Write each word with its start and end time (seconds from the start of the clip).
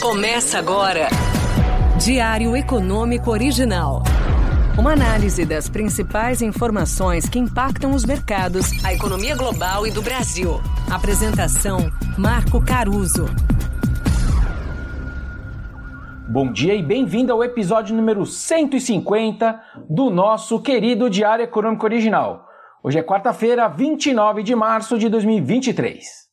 Começa 0.00 0.60
agora. 0.60 1.08
Diário 1.98 2.56
Econômico 2.56 3.32
Original. 3.32 4.04
Uma 4.78 4.92
análise 4.92 5.44
das 5.44 5.68
principais 5.68 6.40
informações 6.40 7.28
que 7.28 7.36
impactam 7.36 7.90
os 7.90 8.04
mercados, 8.04 8.84
a 8.84 8.94
economia 8.94 9.34
global 9.34 9.88
e 9.88 9.90
do 9.90 10.00
Brasil. 10.00 10.60
Apresentação: 10.88 11.90
Marco 12.16 12.64
Caruso. 12.64 13.26
Bom 16.28 16.52
dia 16.52 16.76
e 16.76 16.82
bem-vindo 16.82 17.32
ao 17.32 17.42
episódio 17.42 17.96
número 17.96 18.24
150 18.24 19.60
do 19.90 20.10
nosso 20.10 20.62
querido 20.62 21.10
Diário 21.10 21.42
Econômico 21.42 21.84
Original. 21.84 22.46
Hoje 22.84 23.00
é 23.00 23.02
quarta-feira, 23.02 23.66
29 23.66 24.44
de 24.44 24.54
março 24.54 24.96
de 24.96 25.08
2023. 25.08 26.27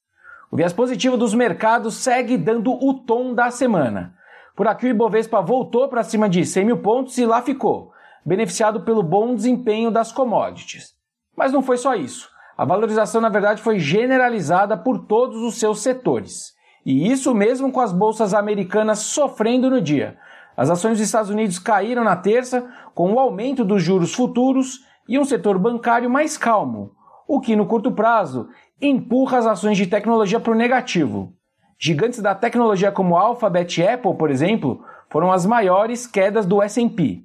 O 0.56 0.58
viés 0.58 0.72
positivo 0.72 1.18
dos 1.18 1.34
mercados 1.34 1.96
segue 1.96 2.38
dando 2.38 2.72
o 2.72 2.94
tom 2.94 3.34
da 3.34 3.52
semana. 3.52 4.14
Por 4.56 4.70
aqui 4.70 4.86
o 4.86 4.90
Ibovespa 4.90 5.42
voltou 5.42 5.90
para 5.90 6.02
cima 6.02 6.30
de 6.30 6.46
100 6.46 6.66
mil 6.66 6.78
pontos 6.78 7.18
e 7.18 7.26
lá 7.26 7.42
ficou, 7.42 7.92
beneficiado 8.26 8.80
pelo 8.86 9.04
bom 9.04 9.36
desempenho 9.36 9.92
das 9.92 10.14
commodities. 10.14 10.94
Mas 11.36 11.52
não 11.52 11.62
foi 11.62 11.76
só 11.76 11.94
isso. 11.94 12.30
A 12.58 12.64
valorização, 12.64 13.20
na 13.20 13.28
verdade, 13.28 13.62
foi 13.62 13.80
generalizada 13.80 14.78
por 14.78 15.00
todos 15.00 15.42
os 15.42 15.56
seus 15.56 15.82
setores. 15.82 16.54
E 16.86 17.12
isso 17.12 17.36
mesmo 17.36 17.70
com 17.70 17.82
as 17.82 17.92
bolsas 17.92 18.34
americanas 18.34 19.00
sofrendo 19.00 19.70
no 19.70 19.82
dia. 19.82 20.18
As 20.56 20.70
ações 20.70 21.00
dos 21.00 21.06
Estados 21.06 21.30
Unidos 21.30 21.60
caíram 21.60 22.06
na 22.06 22.16
terça, 22.16 22.66
com 22.94 23.12
o 23.12 23.20
aumento 23.20 23.66
dos 23.66 23.84
juros 23.84 24.14
futuros 24.14 24.86
e 25.06 25.20
um 25.20 25.26
setor 25.26 25.60
bancário 25.60 26.10
mais 26.10 26.38
calmo, 26.38 26.95
o 27.28 27.40
que 27.40 27.56
no 27.56 27.66
curto 27.66 27.92
prazo 27.92 28.50
empurra 28.82 29.38
as 29.38 29.48
ações 29.48 29.78
de 29.78 29.88
tecnologia 29.88 30.40
para 30.40 30.52
o 30.52 30.56
negativo. 30.56 31.34
Gigantes 31.78 32.22
da 32.22 32.34
tecnologia 32.34 32.92
como 32.92 33.18
Alphabet 33.18 33.82
e 33.82 33.88
Apple, 33.88 34.16
por 34.16 34.30
exemplo, 34.30 34.84
foram 35.10 35.32
as 35.32 35.46
maiores 35.46 36.08
quedas 36.08 36.46
do 36.46 36.62
S&P. 36.62 37.24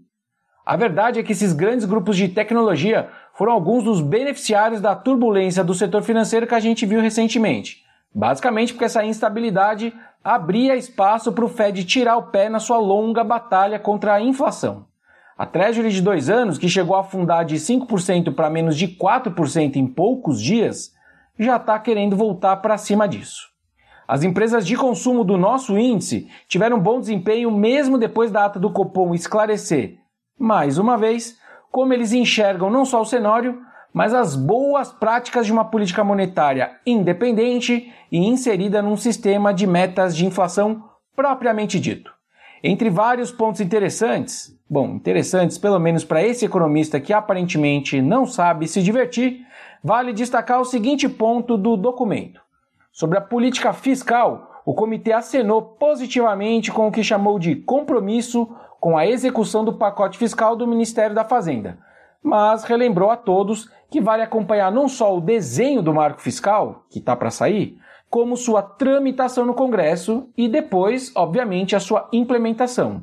A 0.65 0.77
verdade 0.77 1.19
é 1.19 1.23
que 1.23 1.33
esses 1.33 1.53
grandes 1.53 1.85
grupos 1.85 2.17
de 2.17 2.29
tecnologia 2.29 3.09
foram 3.35 3.53
alguns 3.53 3.85
dos 3.85 4.01
beneficiários 4.01 4.81
da 4.81 4.95
turbulência 4.95 5.65
do 5.65 5.75
setor 5.75 6.03
financeiro 6.03 6.47
que 6.47 6.55
a 6.55 6.61
gente 6.61 6.85
viu 6.85 7.01
recentemente. 7.01 7.85
Basicamente 8.15 8.73
porque 8.73 8.85
essa 8.85 9.05
instabilidade 9.05 9.95
abria 10.23 10.77
espaço 10.77 11.33
para 11.33 11.45
o 11.45 11.49
Fed 11.49 11.85
tirar 11.85 12.17
o 12.17 12.25
pé 12.25 12.49
na 12.49 12.59
sua 12.59 12.79
longa 12.79 13.25
batalha 13.25 13.79
contra 13.79 14.15
a 14.15 14.21
inflação. 14.21 14.85
A 15.41 15.47
Treasury 15.47 15.89
de 15.89 16.03
dois 16.03 16.29
anos, 16.29 16.59
que 16.59 16.69
chegou 16.69 16.95
a 16.95 17.01
afundar 17.01 17.47
de 17.47 17.57
5% 17.57 18.35
para 18.35 18.51
menos 18.51 18.77
de 18.77 18.87
4% 18.87 19.77
em 19.77 19.87
poucos 19.87 20.39
dias, 20.39 20.93
já 21.39 21.57
está 21.57 21.79
querendo 21.79 22.15
voltar 22.15 22.57
para 22.57 22.77
cima 22.77 23.09
disso. 23.09 23.49
As 24.07 24.23
empresas 24.23 24.67
de 24.67 24.77
consumo 24.77 25.25
do 25.25 25.39
nosso 25.39 25.79
índice 25.79 26.29
tiveram 26.47 26.79
bom 26.79 27.01
desempenho 27.01 27.51
mesmo 27.51 27.97
depois 27.97 28.31
da 28.31 28.45
ata 28.45 28.61
do 28.61 28.71
Copom 28.71 29.15
esclarecer, 29.15 29.97
mais 30.39 30.77
uma 30.77 30.99
vez, 30.99 31.39
como 31.73 31.95
eles 31.95 32.13
enxergam 32.13 32.69
não 32.69 32.85
só 32.85 33.01
o 33.01 33.07
cenário, 33.07 33.63
mas 33.95 34.13
as 34.13 34.37
boas 34.37 34.93
práticas 34.93 35.47
de 35.47 35.53
uma 35.53 35.65
política 35.65 36.05
monetária 36.05 36.73
independente 36.85 37.91
e 38.13 38.19
inserida 38.19 38.83
num 38.83 38.99
sistema 38.99 39.55
de 39.55 39.67
metas 39.67 40.15
de 40.15 40.27
inflação 40.27 40.85
propriamente 41.17 41.81
dito. 41.81 42.20
Entre 42.63 42.91
vários 42.91 43.33
pontos 43.33 43.61
interessantes, 43.61 44.55
bom, 44.69 44.89
interessantes 44.89 45.57
pelo 45.57 45.79
menos 45.79 46.05
para 46.05 46.23
esse 46.23 46.45
economista 46.45 47.01
que 47.01 47.13
aparentemente 47.13 48.03
não 48.03 48.27
sabe 48.27 48.69
se 48.69 48.83
divertir, 48.83 49.47
vale 49.83 50.13
destacar 50.13 50.61
o 50.61 50.65
seguinte 50.65 51.09
ponto 51.09 51.57
do 51.57 51.75
documento. 51.75 52.43
Sobre 52.93 53.17
a 53.17 53.23
política 53.23 53.73
fiscal, 53.73 54.63
o 54.67 54.75
comitê 54.75 55.13
acenou 55.13 55.63
positivamente 55.63 56.71
com 56.71 56.87
o 56.87 56.93
que 56.93 57.03
chamou 57.03 57.39
de 57.39 57.57
compromisso 57.57 58.55
com 58.79 58.97
a 58.99 59.07
execução 59.07 59.65
do 59.65 59.73
pacote 59.73 60.19
fiscal 60.19 60.55
do 60.55 60.67
Ministério 60.67 61.15
da 61.15 61.25
Fazenda, 61.25 61.79
mas 62.23 62.65
relembrou 62.65 63.11
a 63.11 63.17
todos 63.17 63.71
que 63.91 64.01
vale 64.01 64.23
acompanhar 64.23 64.71
não 64.71 64.89
só 64.89 65.17
o 65.17 65.21
desenho 65.21 65.83
do 65.83 65.95
marco 65.95 66.21
fiscal, 66.21 66.85
que 66.91 66.99
está 66.99 67.17
para 67.17 67.31
sair, 67.31 67.79
como 68.09 68.37
sua 68.37 68.63
tramitação 68.63 69.47
no 69.47 69.55
Congresso 69.55 70.29
e 70.37 70.49
depois, 70.49 71.13
obviamente, 71.15 71.77
a 71.77 71.81
sua 71.81 72.09
implementação. 72.13 73.03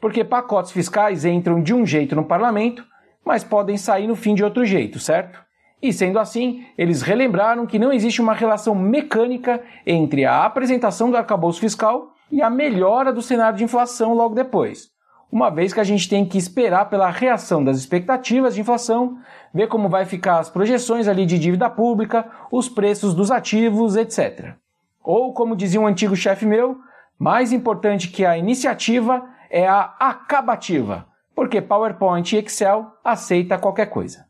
Porque 0.00 0.24
pacotes 0.24 0.72
fiscais 0.72 1.24
entram 1.24 1.62
de 1.62 1.72
um 1.72 1.86
jeito 1.86 2.16
no 2.16 2.24
parlamento, 2.24 2.84
mas 3.24 3.44
podem 3.44 3.76
sair 3.76 4.06
no 4.06 4.16
fim 4.16 4.34
de 4.34 4.44
outro 4.44 4.64
jeito, 4.64 4.98
certo? 4.98 5.42
E 5.80 5.92
sendo 5.92 6.18
assim, 6.18 6.64
eles 6.78 7.02
relembraram 7.02 7.66
que 7.66 7.78
não 7.78 7.92
existe 7.92 8.20
uma 8.20 8.32
relação 8.32 8.74
mecânica 8.74 9.62
entre 9.86 10.24
a 10.24 10.44
apresentação 10.44 11.10
do 11.10 11.16
arcabouço 11.16 11.60
fiscal 11.60 12.12
e 12.30 12.40
a 12.40 12.48
melhora 12.48 13.12
do 13.12 13.20
cenário 13.20 13.58
de 13.58 13.64
inflação 13.64 14.14
logo 14.14 14.34
depois. 14.34 14.93
Uma 15.34 15.50
vez 15.50 15.74
que 15.74 15.80
a 15.80 15.84
gente 15.84 16.08
tem 16.08 16.24
que 16.24 16.38
esperar 16.38 16.88
pela 16.88 17.10
reação 17.10 17.64
das 17.64 17.76
expectativas 17.76 18.54
de 18.54 18.60
inflação, 18.60 19.18
ver 19.52 19.66
como 19.66 19.88
vai 19.88 20.04
ficar 20.04 20.38
as 20.38 20.48
projeções 20.48 21.08
ali 21.08 21.26
de 21.26 21.40
dívida 21.40 21.68
pública, 21.68 22.30
os 22.52 22.68
preços 22.68 23.14
dos 23.14 23.32
ativos, 23.32 23.96
etc. 23.96 24.54
Ou, 25.02 25.34
como 25.34 25.56
dizia 25.56 25.80
um 25.80 25.88
antigo 25.88 26.14
chefe 26.14 26.46
meu, 26.46 26.78
mais 27.18 27.52
importante 27.52 28.10
que 28.10 28.24
a 28.24 28.38
iniciativa 28.38 29.28
é 29.50 29.66
a 29.66 29.96
acabativa, 29.98 31.04
porque 31.34 31.60
PowerPoint 31.60 32.32
e 32.32 32.38
Excel 32.38 32.92
aceita 33.02 33.58
qualquer 33.58 33.86
coisa. 33.86 34.26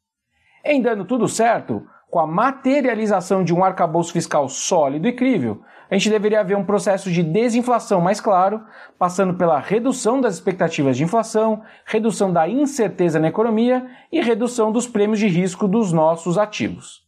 Em 0.65 0.81
dando 0.81 1.05
tudo 1.05 1.29
certo, 1.29 1.87
com 2.15 2.21
a 2.21 2.29
materialização 2.29 3.43
de 3.43 3.53
um 3.53 3.65
arcabouço 3.65 4.13
fiscal 4.13 4.49
sólido 4.49 5.09
e 5.09 5.13
crível, 5.13 5.63
a 5.91 5.95
gente 5.95 6.09
deveria 6.09 6.45
ver 6.45 6.57
um 6.57 6.65
processo 6.65 7.11
de 7.11 7.25
desinflação 7.25 8.01
mais 8.01 8.21
claro, 8.21 8.63
passando 8.97 9.35
pela 9.35 9.59
redução 9.59 10.21
das 10.21 10.35
expectativas 10.35 10.97
de 10.97 11.03
inflação, 11.03 11.63
redução 11.85 12.33
da 12.33 12.49
incerteza 12.49 13.19
na 13.19 13.27
economia 13.27 13.85
e 14.13 14.21
redução 14.21 14.71
dos 14.71 14.87
prêmios 14.87 15.19
de 15.19 15.27
risco 15.27 15.67
dos 15.67 15.93
nossos 15.93 16.39
ativos. 16.39 17.03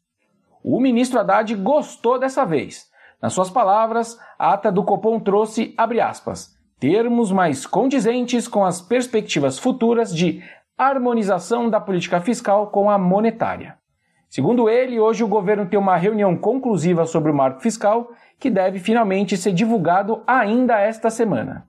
O 0.61 0.81
ministro 0.81 1.21
Haddad 1.21 1.55
gostou 1.55 2.19
dessa 2.19 2.45
vez. 2.45 2.91
Nas 3.23 3.33
suas 3.33 3.49
palavras, 3.49 4.19
a 4.37 4.55
ata 4.55 4.73
do 4.73 4.83
Copom 4.83 5.21
trouxe, 5.21 5.73
abre 5.79 6.01
aspas, 6.01 6.59
termos 6.81 7.31
mais 7.31 7.65
condizentes 7.65 8.49
com 8.49 8.65
as 8.65 8.81
perspectivas 8.81 9.57
futuras 9.57 10.13
de 10.13 10.43
harmonização 10.77 11.71
da 11.71 11.81
política 11.81 12.21
fiscal 12.21 12.73
com 12.73 12.91
a 12.91 12.99
monetária. 12.99 13.79
Segundo 14.29 14.69
ele, 14.69 14.99
hoje 14.99 15.23
o 15.23 15.29
governo 15.29 15.67
tem 15.67 15.79
uma 15.79 15.97
reunião 15.97 16.37
conclusiva 16.37 17.07
sobre 17.07 17.31
o 17.31 17.35
marco 17.35 17.61
fiscal 17.61 18.11
que 18.39 18.51
deve 18.51 18.79
finalmente 18.79 19.37
ser 19.37 19.53
divulgado 19.53 20.23
ainda 20.27 20.81
esta 20.81 21.11
semana. 21.11 21.67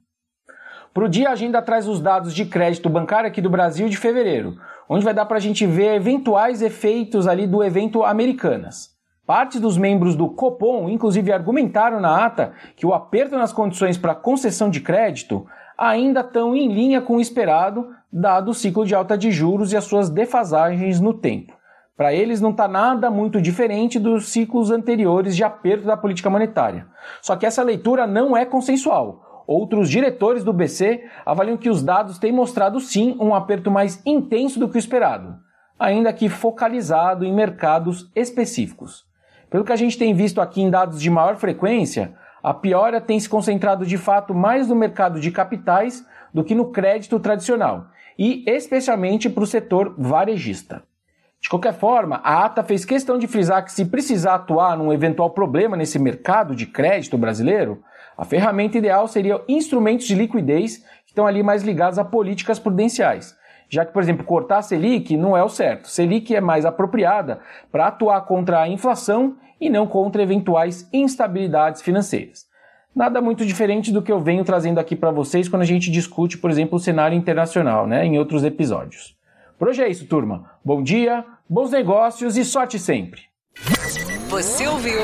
Para 0.93 1.05
o 1.05 1.09
dia, 1.09 1.29
a 1.29 1.33
agenda 1.33 1.61
traz 1.61 1.87
os 1.87 2.01
dados 2.01 2.33
de 2.33 2.45
crédito 2.45 2.89
bancário 2.89 3.27
aqui 3.27 3.39
do 3.39 3.49
Brasil 3.49 3.87
de 3.87 3.95
fevereiro, 3.95 4.57
onde 4.89 5.05
vai 5.05 5.13
dar 5.13 5.25
para 5.25 5.37
a 5.37 5.39
gente 5.39 5.65
ver 5.65 5.95
eventuais 5.95 6.61
efeitos 6.61 7.27
ali 7.27 7.45
do 7.45 7.63
evento 7.63 8.03
Americanas. 8.03 8.97
Parte 9.25 9.59
dos 9.59 9.77
membros 9.77 10.15
do 10.15 10.29
Copom, 10.29 10.89
inclusive, 10.89 11.31
argumentaram 11.31 11.99
na 11.99 12.25
ata 12.25 12.53
que 12.75 12.85
o 12.85 12.93
aperto 12.93 13.37
nas 13.37 13.51
condições 13.51 13.97
para 13.97 14.15
concessão 14.15 14.69
de 14.69 14.79
crédito 14.79 15.45
ainda 15.77 16.21
estão 16.21 16.55
em 16.55 16.71
linha 16.73 17.01
com 17.01 17.17
o 17.17 17.21
esperado, 17.21 17.89
dado 18.11 18.51
o 18.51 18.53
ciclo 18.53 18.85
de 18.85 18.95
alta 18.95 19.17
de 19.17 19.29
juros 19.29 19.73
e 19.73 19.77
as 19.77 19.83
suas 19.83 20.09
defasagens 20.09 20.99
no 20.99 21.13
tempo. 21.13 21.56
Para 21.97 22.13
eles 22.13 22.39
não 22.39 22.51
está 22.51 22.67
nada 22.67 23.09
muito 23.09 23.41
diferente 23.41 23.97
dos 23.97 24.29
ciclos 24.29 24.69
anteriores 24.69 25.35
de 25.35 25.43
aperto 25.43 25.87
da 25.87 25.97
política 25.97 26.29
monetária. 26.29 26.85
Só 27.23 27.35
que 27.35 27.43
essa 27.43 27.63
leitura 27.63 28.05
não 28.05 28.37
é 28.37 28.45
consensual. 28.45 29.43
Outros 29.47 29.89
diretores 29.89 30.43
do 30.43 30.53
BC 30.53 31.03
avaliam 31.25 31.57
que 31.57 31.71
os 31.71 31.81
dados 31.81 32.19
têm 32.19 32.31
mostrado 32.31 32.79
sim 32.79 33.17
um 33.19 33.33
aperto 33.33 33.71
mais 33.71 33.99
intenso 34.05 34.59
do 34.59 34.69
que 34.69 34.77
o 34.77 34.79
esperado, 34.79 35.39
ainda 35.79 36.13
que 36.13 36.29
focalizado 36.29 37.25
em 37.25 37.33
mercados 37.33 38.11
específicos. 38.15 39.03
Pelo 39.49 39.63
que 39.63 39.71
a 39.71 39.77
gente 39.77 39.97
tem 39.97 40.13
visto 40.13 40.39
aqui 40.39 40.61
em 40.61 40.69
dados 40.69 41.01
de 41.01 41.09
maior 41.09 41.37
frequência, 41.37 42.13
a 42.43 42.53
piora 42.53 43.01
tem 43.01 43.19
se 43.19 43.27
concentrado 43.27 43.87
de 43.87 43.97
fato 43.97 44.35
mais 44.35 44.67
no 44.67 44.75
mercado 44.75 45.19
de 45.19 45.31
capitais 45.31 46.05
do 46.31 46.43
que 46.43 46.53
no 46.53 46.71
crédito 46.71 47.19
tradicional, 47.19 47.87
e 48.19 48.43
especialmente 48.45 49.29
para 49.29 49.43
o 49.43 49.47
setor 49.47 49.95
varejista. 49.97 50.83
De 51.41 51.49
qualquer 51.49 51.73
forma, 51.73 52.19
a 52.23 52.45
ata 52.45 52.63
fez 52.63 52.83
questão 52.83 53.17
de 53.17 53.27
frisar 53.27 53.63
que 53.63 53.71
se 53.71 53.85
precisar 53.85 54.35
atuar 54.35 54.77
num 54.77 54.91
eventual 54.91 55.29
problema 55.29 55.77
nesse 55.77 55.99
mercado 55.99 56.55
de 56.55 56.65
crédito 56.65 57.17
brasileiro, 57.17 57.83
a 58.17 58.25
ferramenta 58.25 58.77
ideal 58.77 59.07
seria 59.07 59.41
instrumentos 59.47 60.07
de 60.07 60.15
liquidez 60.15 60.77
que 60.77 61.11
estão 61.11 61.27
ali 61.27 61.43
mais 61.43 61.63
ligados 61.63 61.99
a 61.99 62.03
políticas 62.03 62.57
prudenciais. 62.57 63.35
Já 63.69 63.85
que, 63.85 63.91
por 63.91 64.01
exemplo, 64.01 64.25
cortar 64.25 64.59
a 64.59 64.61
Selic 64.61 65.15
não 65.15 65.35
é 65.35 65.43
o 65.43 65.49
certo. 65.49 65.87
Selic 65.87 66.33
é 66.35 66.41
mais 66.41 66.65
apropriada 66.65 67.39
para 67.71 67.87
atuar 67.87 68.21
contra 68.21 68.61
a 68.61 68.67
inflação 68.67 69.35
e 69.59 69.69
não 69.69 69.85
contra 69.85 70.23
eventuais 70.23 70.89
instabilidades 70.93 71.81
financeiras. 71.81 72.45
Nada 72.95 73.21
muito 73.21 73.45
diferente 73.45 73.91
do 73.91 74.01
que 74.01 74.11
eu 74.11 74.19
venho 74.19 74.43
trazendo 74.43 74.79
aqui 74.79 74.95
para 74.95 75.11
vocês 75.11 75.47
quando 75.47 75.61
a 75.61 75.65
gente 75.65 75.91
discute, 75.91 76.37
por 76.37 76.49
exemplo, 76.49 76.77
o 76.77 76.79
cenário 76.79 77.15
internacional, 77.15 77.85
né, 77.85 78.05
em 78.05 78.17
outros 78.17 78.43
episódios. 78.43 79.16
Por 79.57 79.69
hoje 79.69 79.81
é 79.81 79.89
isso, 79.89 80.05
turma. 80.05 80.51
Bom 80.63 80.83
dia, 80.83 81.25
bons 81.49 81.71
negócios 81.71 82.37
e 82.37 82.45
sorte 82.45 82.77
sempre. 82.77 83.21
Você 84.29 84.67
ouviu? 84.67 84.99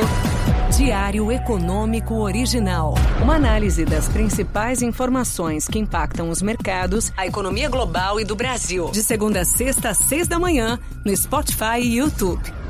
Diário 0.77 1.31
Econômico 1.31 2.15
Original. 2.15 2.93
Uma 3.21 3.35
análise 3.35 3.85
das 3.85 4.07
principais 4.09 4.81
informações 4.81 5.67
que 5.67 5.79
impactam 5.79 6.29
os 6.29 6.41
mercados, 6.41 7.11
a 7.15 7.25
economia 7.25 7.69
global 7.69 8.19
e 8.19 8.25
do 8.25 8.35
Brasil. 8.35 8.89
De 8.91 9.03
segunda 9.03 9.41
a 9.41 9.45
sexta, 9.45 9.89
às 9.89 9.97
seis 9.97 10.27
da 10.27 10.37
manhã, 10.37 10.79
no 11.05 11.15
Spotify 11.15 11.79
e 11.79 11.97
YouTube. 11.97 12.62